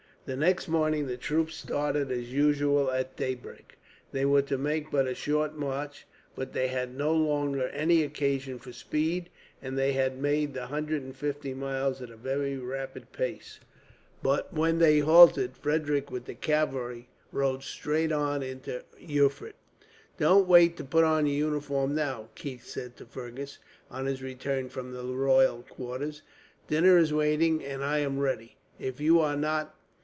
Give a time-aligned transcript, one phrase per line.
[0.23, 3.79] The next morning the troops started, as usual, at daybreak.
[4.11, 8.59] They were to make but a short march, for they had no longer any occasion
[8.59, 9.31] for speed,
[9.63, 13.59] and they had made the hundred and fifty miles at a very rapid pace;
[14.21, 19.55] but when they halted, Frederick with the cavalry rode straight on into Erfurt.
[20.19, 23.57] "Don't wait to put on your uniform now," Keith said to Fergus,
[23.89, 26.21] on his return from the royal quarters;
[26.67, 29.75] "dinner is waiting; and I am ready, if you are not.